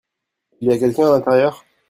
Il 0.61 0.67
y 0.67 0.73
a 0.73 0.79
quelqu'un 0.79 1.05
à 1.05 1.11
l'intérieur? 1.11 1.63